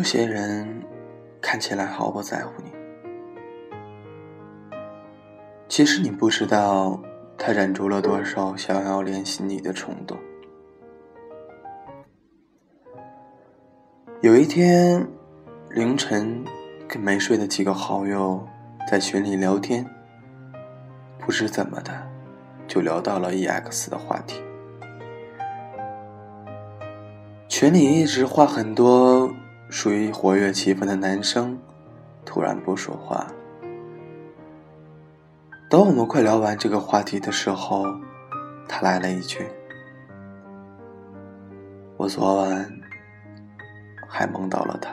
[0.00, 0.82] 有些人
[1.42, 2.72] 看起来毫不在乎你，
[5.68, 6.98] 其实你不知道
[7.36, 10.16] 他忍住了多少想要联系你的冲动。
[14.22, 15.06] 有一天
[15.68, 16.42] 凌晨，
[16.88, 18.42] 跟没睡的几个好友
[18.90, 19.84] 在群里聊天，
[21.18, 21.92] 不知怎么的，
[22.66, 24.42] 就聊到了 EX 的话题。
[27.48, 29.09] 群里一直话很多。
[29.70, 31.56] 属于活跃气氛的男生
[32.24, 33.24] 突然不说话。
[35.70, 37.86] 等我们快聊完这个话题的时候，
[38.68, 39.46] 他来了一句
[41.96, 42.68] ：“我昨晚
[44.08, 44.90] 还梦到了他，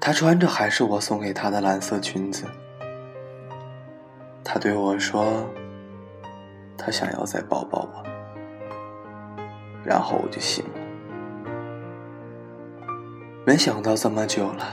[0.00, 2.46] 他穿着还是我送给他的蓝色裙子。
[4.44, 5.44] 他对我说，
[6.78, 8.04] 他想要再抱抱我，
[9.84, 10.73] 然后我就醒了。”
[13.46, 14.64] 没想到这么久了，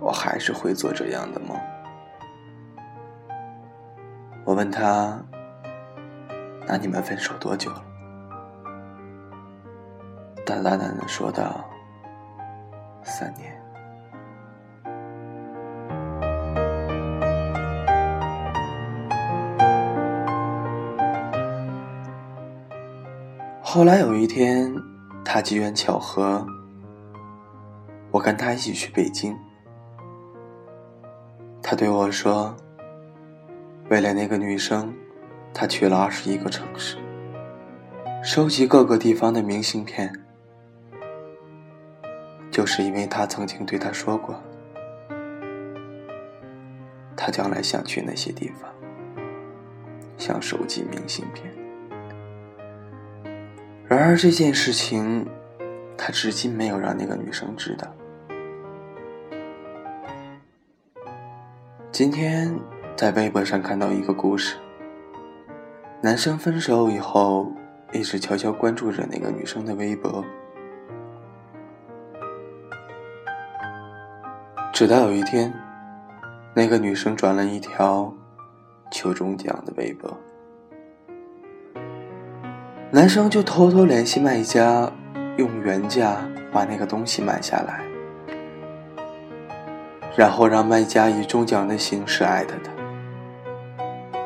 [0.00, 1.56] 我还是会做这样的梦。
[4.44, 5.18] 我问他
[6.68, 7.82] ：“那你们分手多久了？”
[10.44, 11.64] 他淡淡的说道
[13.02, 13.50] ：“三年。”
[23.62, 24.70] 后来有一天，
[25.24, 26.46] 他机缘巧合。
[28.16, 29.36] 我跟他一起去北京，
[31.62, 32.56] 他对我说
[33.90, 34.90] ：“为了那个女生，
[35.52, 36.96] 他去了二十一个城市，
[38.24, 40.10] 收集各个地方的明信片，
[42.50, 44.42] 就是因为他曾经对他说过，
[47.14, 48.72] 他将来想去那些地方，
[50.16, 51.52] 想收集明信片。
[53.86, 55.28] 然而这件事情，
[55.98, 57.86] 他至今没有让那个女生知道。”
[61.96, 62.54] 今天
[62.94, 64.58] 在微博上看到一个故事，
[66.02, 67.50] 男生分手以后
[67.90, 70.22] 一直悄悄关注着那个女生的微博，
[74.74, 75.50] 直到有一天，
[76.52, 78.12] 那个女生转了一条
[78.90, 80.14] 求中奖的微博，
[82.90, 84.92] 男生就偷偷联系卖家，
[85.38, 86.18] 用原价
[86.52, 87.85] 把那个东西买下来。
[90.16, 92.72] 然后让卖家以中奖的形式艾特他。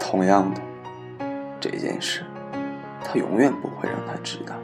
[0.00, 0.60] 同样的，
[1.60, 2.22] 这件事，
[3.04, 4.54] 他永远不会让他知道。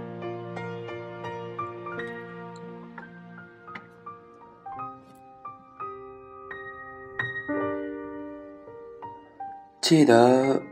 [9.80, 10.62] 记得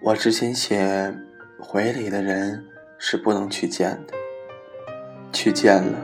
[0.00, 1.14] 我之前写，
[1.58, 2.64] 回忆里的人
[2.98, 4.14] 是不能去见的，
[5.32, 5.98] 去见了，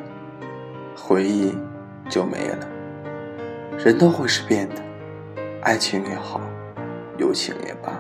[0.95, 1.57] 回忆
[2.11, 2.76] 就没了。
[3.79, 4.83] 人都会是变的，
[5.63, 6.41] 爱情也好，
[7.19, 7.93] 友情也罢，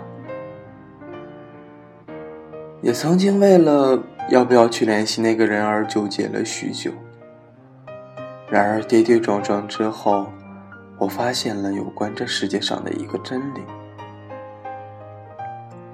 [2.83, 6.91] 也曾经为了要不要去联系那个人而纠结了许久。
[8.49, 10.27] 然而跌跌撞撞之后，
[10.99, 13.61] 我发现了有关这世界上的一个真理，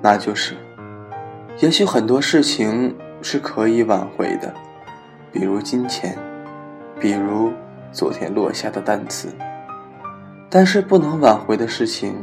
[0.00, 0.54] 那就是，
[1.59, 4.54] 也许很多事情是可以挽回的，
[5.31, 6.16] 比如金钱，
[6.98, 7.53] 比如
[7.91, 9.28] 昨天落下的单词。
[10.55, 12.15] 但是不能挽回的事情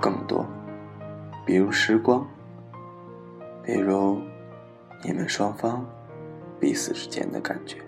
[0.00, 0.44] 更多，
[1.46, 2.26] 比如时光，
[3.62, 4.20] 比如
[5.04, 5.86] 你们双方
[6.58, 7.78] 彼此之间的感觉。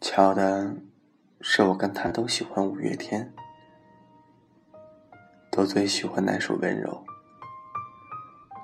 [0.00, 0.74] 巧的
[1.42, 3.30] 是，我跟他都喜欢五月天，
[5.50, 6.90] 都最喜欢那首《温柔》，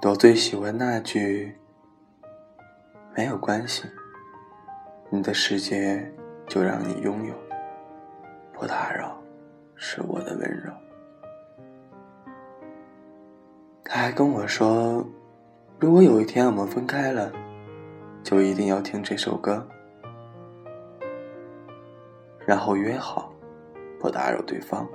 [0.01, 1.59] 都最喜欢那句。
[3.17, 3.85] 没有关系，
[5.11, 6.11] 你的世界
[6.47, 7.35] 就让你拥有，
[8.53, 9.21] 不打扰
[9.75, 10.73] 是我的温柔。
[13.85, 15.05] 他还跟我说，
[15.79, 17.33] 如果有一天我们分开了，
[18.23, 19.67] 就一定要听这首歌，
[22.47, 23.33] 然后约好
[23.99, 24.89] 不打扰对方。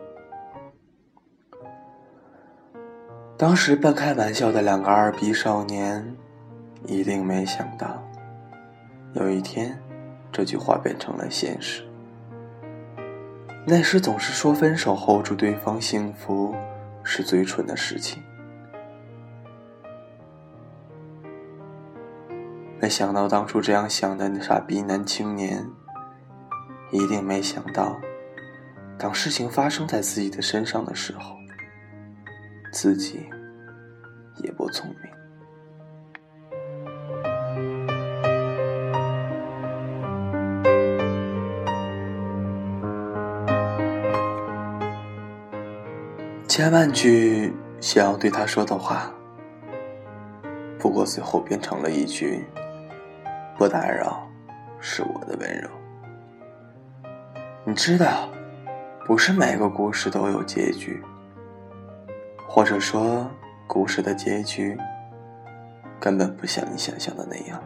[3.38, 6.16] 当时半开玩笑的两个二逼少年。
[6.88, 8.05] 一定没想到，
[9.16, 9.82] 有一天，
[10.30, 11.84] 这句话变成了现实。
[13.66, 16.54] 那时总是说分手后祝对方幸福
[17.02, 18.22] 是最蠢的事情。
[22.82, 25.66] 没想到当初这样想的傻逼男青年，
[26.92, 27.98] 一定没想到，
[29.00, 31.38] 当事情发生在自己的身上的时候，
[32.74, 33.26] 自己
[34.44, 35.15] 也不聪明。
[46.56, 49.12] 千万句想要对他说的话，
[50.80, 52.46] 不过最后变成了一句
[53.60, 54.26] “不打扰，
[54.80, 55.70] 是我的温柔”。
[57.66, 58.30] 你知道，
[59.06, 61.04] 不是每个故事都有结局，
[62.48, 63.30] 或者说，
[63.68, 64.78] 故事的结局
[66.00, 67.62] 根本不像你想象的那样。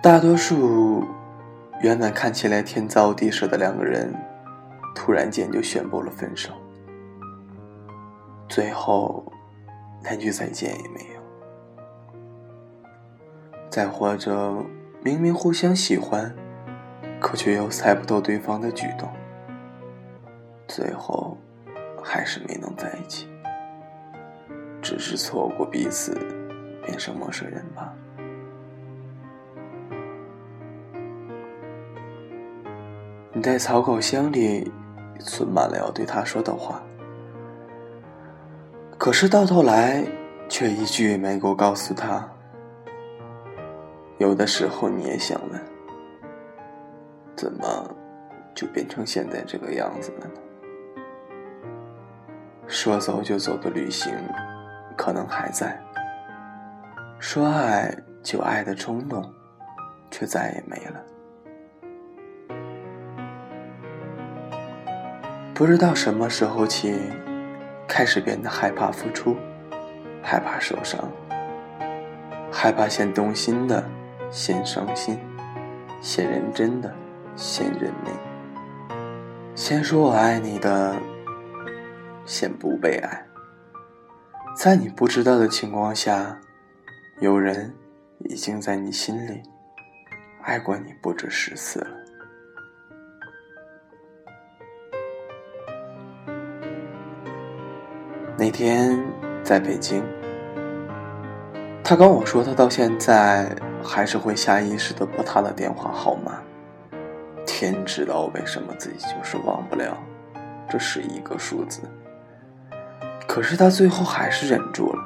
[0.00, 1.04] 大多数
[1.82, 4.14] 原本看起来天造地设的两个人，
[5.00, 6.50] 突然间就宣布了分手，
[8.48, 9.24] 最后
[10.02, 11.20] 连句再见也没有。
[13.70, 14.66] 再或者，
[15.04, 16.34] 明明互相喜欢。
[17.20, 19.08] 可却又猜不透对方的举动，
[20.68, 21.36] 最后
[22.00, 23.28] 还是没能在一起，
[24.80, 26.14] 只是错过彼此，
[26.86, 27.92] 变成陌生人吧。
[33.32, 34.72] 你在草稿箱里
[35.18, 36.82] 存满了要对他说的话，
[38.96, 40.04] 可是到头来
[40.48, 42.26] 却一句也没够告诉他。
[44.18, 45.60] 有的时候你也想问。
[47.36, 47.88] 怎么
[48.52, 50.32] 就变成现在这个样子了呢？
[52.66, 54.12] 说走就走的旅行
[54.96, 55.80] 可能还在，
[57.20, 59.24] 说爱就爱的冲动
[60.10, 61.00] 却再也没了。
[65.58, 66.94] 不知道什么时候起，
[67.88, 69.36] 开始变得害怕付出，
[70.22, 71.10] 害怕受伤，
[72.48, 73.84] 害怕先动心的
[74.30, 75.18] 先伤心，
[76.00, 76.94] 先认真的。
[77.34, 78.12] 先认命，
[79.56, 80.96] 先说我爱你的，
[82.24, 83.26] 先不被爱。
[84.56, 86.38] 在你不知道的情况下，
[87.18, 87.74] 有人
[88.20, 89.42] 已经在你心里
[90.42, 92.07] 爱过你不止十次了。
[98.40, 98.96] 那天
[99.42, 100.00] 在北京，
[101.82, 103.50] 他跟我说，他到现在
[103.82, 106.38] 还是会下意识的拨他的电话号码。
[107.44, 109.98] 天知道为什么自己就是忘不了
[110.68, 111.80] 这十一个数字，
[113.26, 115.02] 可是他最后还是忍住了。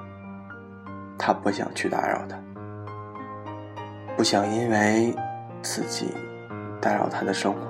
[1.19, 2.37] 他不想去打扰他，
[4.14, 5.14] 不想因为
[5.62, 6.08] 自己
[6.82, 7.61] 打扰他的生活，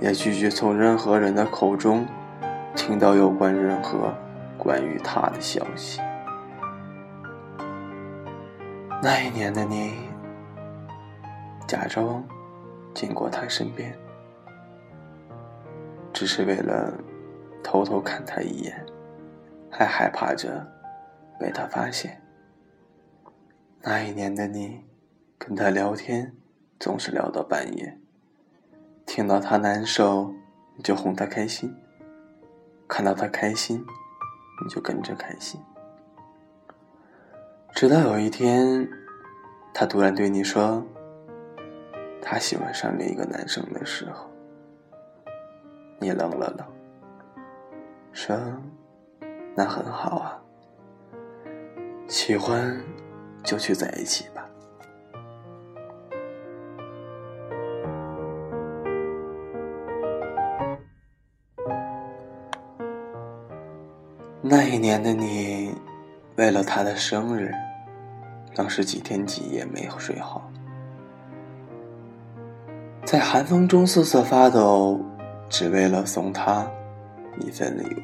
[0.00, 2.04] 也拒绝从任何人的口中
[2.74, 4.14] 听到有关任何
[4.56, 6.00] 关于他的消息。
[9.02, 9.94] 那一年的你，
[11.66, 12.22] 假装。
[12.94, 13.96] 经过他身边，
[16.12, 16.92] 只是为了
[17.62, 18.84] 偷偷看他一眼，
[19.70, 20.66] 还害怕着
[21.38, 22.20] 被他发现。
[23.82, 24.84] 那一年的你，
[25.38, 26.34] 跟他聊天
[26.80, 27.96] 总是聊到半夜，
[29.06, 30.34] 听到他难受
[30.74, 31.72] 你就哄他开心，
[32.88, 33.84] 看到他开心
[34.64, 35.60] 你就跟着开心。
[37.72, 38.88] 直到有一天，
[39.72, 40.84] 他突然对你说。
[42.20, 44.28] 他喜欢上另一个男生的时候，
[45.98, 46.66] 你愣了愣，
[48.12, 48.36] 说
[49.56, 50.42] ：“那很好啊，
[52.06, 52.78] 喜欢
[53.42, 54.37] 就去在一起吧。”
[64.50, 65.74] 那一年的你，
[66.36, 67.52] 为了他的生日，
[68.54, 70.50] 当时几天几夜没有睡好。
[73.04, 74.98] 在寒风中瑟瑟发抖，
[75.50, 76.66] 只为了送他
[77.40, 78.02] 一份礼物。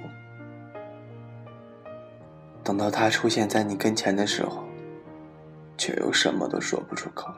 [2.62, 4.62] 等到他出现在你跟前的时候，
[5.78, 7.32] 却又什么都说不出口。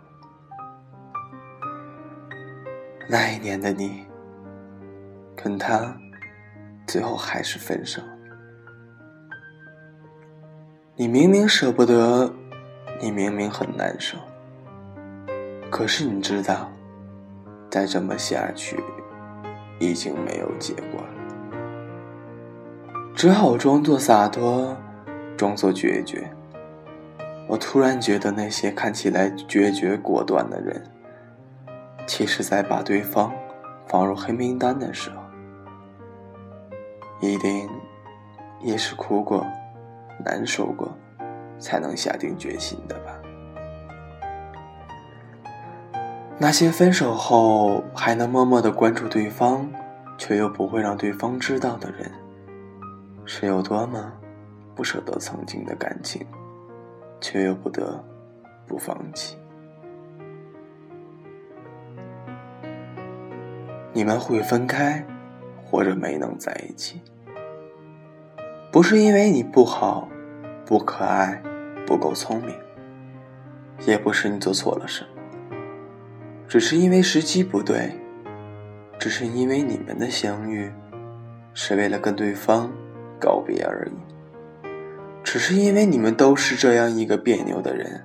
[3.08, 4.04] 那一年的你，
[5.36, 5.96] 跟他
[6.88, 8.02] 最后还是分手。
[10.98, 12.32] 你明明舍不得，
[13.02, 14.16] 你明明很难受，
[15.70, 16.72] 可是你知道。
[17.68, 18.82] 再这么下去，
[19.78, 21.08] 已经没有结果了。
[23.14, 24.74] 只好装作洒脱，
[25.36, 26.30] 装作决绝。
[27.46, 30.82] 我突然觉得，那些看起来决绝果断的人，
[32.06, 33.30] 其实在把对方
[33.86, 35.16] 放入黑名单的时候，
[37.20, 37.68] 一定
[38.62, 39.44] 也是哭过、
[40.25, 40.96] 难受过，
[41.58, 43.12] 才能下定决心的吧。
[46.38, 49.66] 那些分手后还能默默的关注对方，
[50.18, 52.11] 却又不会让对方知道的人，
[53.25, 54.12] 是有多么
[54.75, 56.26] 不舍得曾经的感情，
[57.20, 58.04] 却又不得
[58.66, 59.37] 不放弃。
[63.94, 65.02] 你们会分开，
[65.64, 67.00] 或者没能在一起，
[68.76, 70.06] 不是因为你不好、
[70.66, 71.42] 不可爱、
[71.87, 72.54] 不够聪明，
[73.87, 75.56] 也不是你做错了什么，
[76.47, 77.90] 只是因为时机不对，
[78.99, 80.71] 只是因为你们的相遇
[81.54, 82.71] 是为了跟对方
[83.18, 84.68] 告别而已，
[85.25, 88.04] 只是因为你们都是这样一个别扭的人，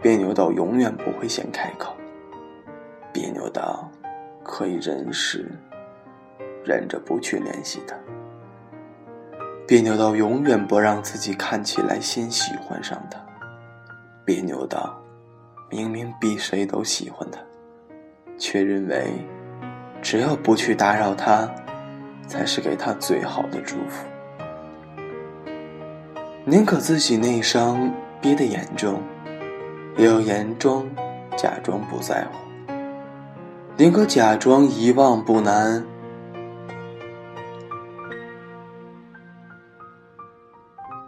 [0.00, 1.94] 别扭到永远不会先开口，
[3.12, 3.86] 别扭到。
[4.42, 5.50] 可以忍时，
[6.64, 7.94] 忍着不去联系他，
[9.70, 13.20] 别扭到永远不让自己看起来先喜欢上他，
[14.24, 15.00] 别扭到
[15.70, 17.38] 明明比谁都喜欢他，
[18.36, 19.12] 却认为
[20.02, 21.48] 只要不去打扰他，
[22.26, 24.04] 才是给他最好的祝福，
[26.44, 29.00] 宁可自己内伤憋得严重，
[29.96, 30.90] 也要严重
[31.36, 32.72] 假装不在乎。
[33.76, 35.86] 宁可假装遗忘不难，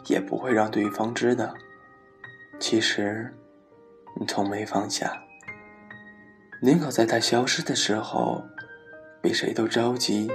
[0.06, 1.54] 也不会让对方知道，
[2.58, 3.32] 其实
[4.18, 5.12] 你从没放下。
[6.60, 8.42] 宁可在他消失的时候，
[9.20, 10.30] 比谁都着急，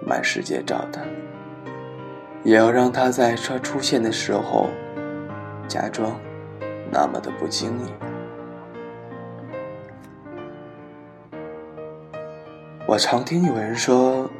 [0.00, 1.00] 满世界找他，
[2.44, 4.68] 也要让他在他出现的时候，
[5.66, 6.18] 假装
[6.92, 7.92] 那么的不经意。
[12.86, 14.30] 我常听有人说，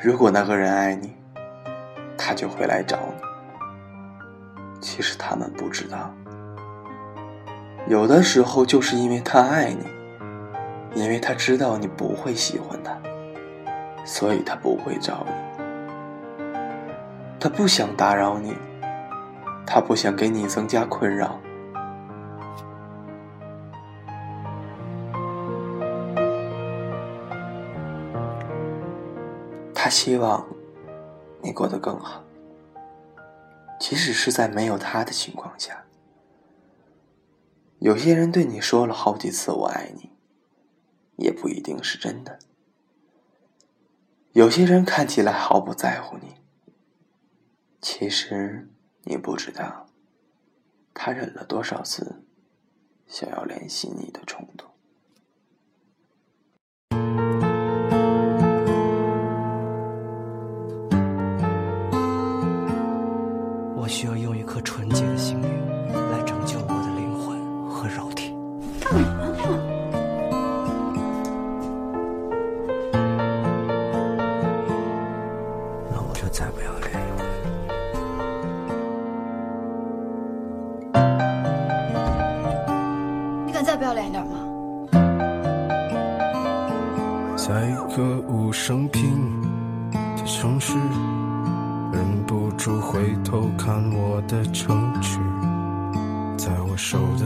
[0.00, 1.12] 如果那个人爱你，
[2.30, 4.80] 他就会来找你。
[4.80, 6.14] 其实他们不知道，
[7.88, 9.84] 有的时候就是因为他爱你，
[10.94, 12.96] 因为他知道你不会喜欢他，
[14.04, 15.32] 所以他不会找你。
[17.40, 18.56] 他不想打扰你，
[19.66, 21.36] 他不想给你增加困扰。
[29.74, 30.46] 他希望
[31.42, 32.24] 你过得更好，
[33.78, 35.84] 即使是在没有他的情况下。
[37.78, 40.10] 有些人对你说了好几次“我爱你”，
[41.16, 42.38] 也不一定是真的。
[44.32, 46.36] 有些人看起来毫不在乎你，
[47.80, 48.68] 其实
[49.04, 49.86] 你不知道，
[50.94, 52.22] 他忍了多少次
[53.06, 54.69] 想要联系你的冲动。
[93.56, 95.18] 看我的城池，
[96.36, 97.24] 在我手的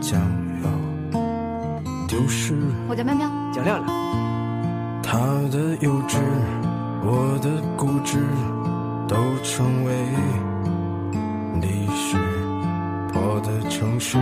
[0.00, 0.20] 将
[0.62, 1.20] 要
[2.06, 2.54] 丢失。
[2.88, 3.98] 我叫喵喵，叫亮亮。
[5.02, 5.18] 他
[5.50, 6.18] 的幼稚，
[7.02, 8.18] 我的固执，
[9.08, 9.92] 都成为
[11.60, 12.16] 历史。
[13.14, 14.18] 我的城市，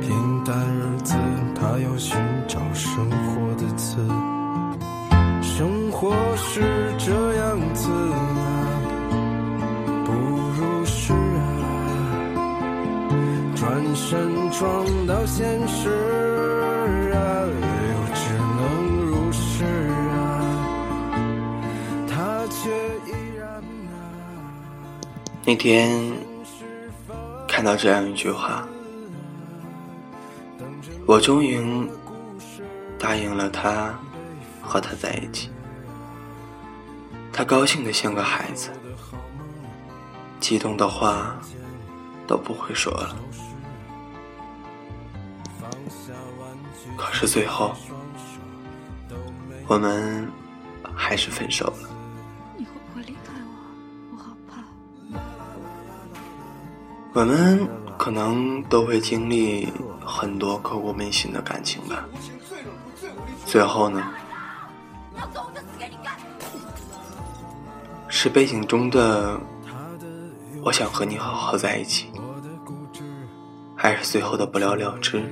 [0.00, 1.14] 平淡日子，
[1.54, 2.16] 他要寻
[2.46, 3.96] 找生活的词。
[5.42, 6.60] 生活是
[6.98, 7.88] 这样子
[13.94, 15.88] 身撞到现实
[17.12, 18.58] 啊，又只能
[19.06, 19.64] 如是
[20.10, 20.12] 啊，
[22.08, 22.70] 他却
[23.06, 23.62] 依然啊。
[25.44, 26.12] 那天
[27.46, 28.66] 看到这样一句话，
[31.06, 31.88] 我终于
[32.98, 33.94] 答应了他。
[34.66, 35.50] 和他在一起，
[37.30, 38.70] 他高兴的像个孩子，
[40.40, 41.36] 激动的话
[42.26, 43.14] 都不会说了。
[46.96, 47.74] 可是最后，
[49.66, 50.30] 我们
[50.94, 51.88] 还是分手了。
[52.56, 53.54] 你会不会离开我？
[54.12, 54.62] 我好怕。
[57.12, 59.72] 我们可能都会经历
[60.04, 62.04] 很多刻骨铭心的感情吧。
[63.46, 64.02] 最后呢？
[68.08, 69.38] 是背景中的
[70.64, 72.10] “我想和你好好在一起”，
[73.76, 75.22] 还是最后的不了了之？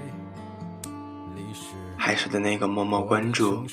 [2.13, 3.65] 还是的那个默默关注，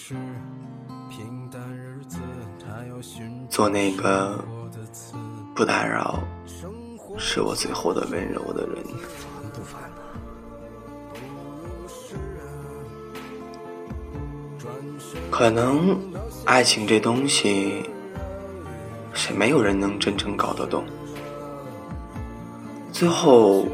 [3.49, 4.41] 做那个
[5.53, 6.23] 不打扰，
[7.17, 8.77] 是我最后的温柔的人。
[15.29, 15.99] 可能
[16.45, 17.83] 爱情这东西
[19.13, 20.85] 是没有人能真正搞得懂，
[22.93, 23.67] 最后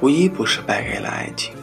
[0.00, 1.54] 无一不是败给了爱情，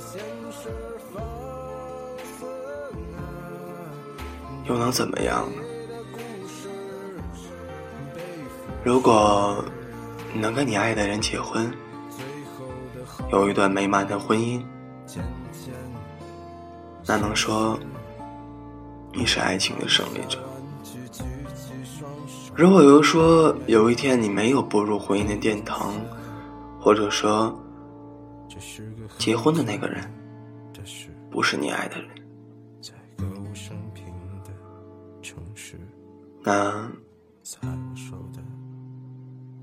[4.72, 5.62] 又能怎么样呢？
[8.86, 9.62] 如果
[10.34, 11.70] 你能跟你爱的人结婚，
[13.34, 14.62] 有一段美满的婚姻，
[17.06, 17.78] 那能说？
[19.14, 20.40] 你是爱情的胜利者。
[22.56, 25.96] 如果又说有一天你没有步入婚姻的殿堂，
[26.80, 27.54] 或者说
[29.18, 30.10] 结婚的那个人
[31.30, 32.10] 不是你爱的人，
[36.44, 36.92] 那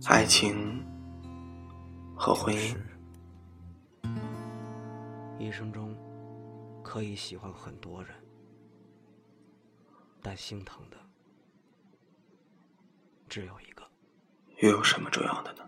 [0.06, 0.84] 爱情
[2.16, 2.76] 和婚姻，
[5.38, 5.94] 一生中
[6.82, 8.14] 可以喜欢很多人。
[10.22, 10.96] 但心疼的
[13.28, 13.82] 只有一个，
[14.62, 15.67] 又有什么重要的呢？